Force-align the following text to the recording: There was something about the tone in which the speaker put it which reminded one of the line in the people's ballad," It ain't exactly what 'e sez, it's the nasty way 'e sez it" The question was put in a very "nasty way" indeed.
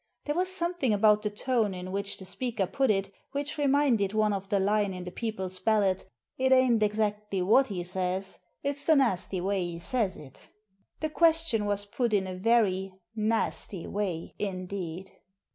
There 0.25 0.33
was 0.33 0.49
something 0.51 0.93
about 0.95 1.21
the 1.21 1.29
tone 1.29 1.75
in 1.75 1.91
which 1.91 2.17
the 2.17 2.25
speaker 2.25 2.65
put 2.65 2.89
it 2.89 3.13
which 3.33 3.59
reminded 3.59 4.13
one 4.13 4.33
of 4.33 4.49
the 4.49 4.59
line 4.59 4.95
in 4.95 5.03
the 5.03 5.11
people's 5.11 5.59
ballad," 5.59 6.05
It 6.39 6.51
ain't 6.51 6.81
exactly 6.81 7.43
what 7.43 7.69
'e 7.69 7.83
sez, 7.83 8.39
it's 8.63 8.85
the 8.85 8.95
nasty 8.95 9.39
way 9.41 9.61
'e 9.61 9.77
sez 9.77 10.17
it" 10.17 10.47
The 11.01 11.11
question 11.11 11.65
was 11.65 11.85
put 11.85 12.13
in 12.13 12.25
a 12.25 12.33
very 12.33 12.99
"nasty 13.15 13.85
way" 13.85 14.33
indeed. 14.39 15.11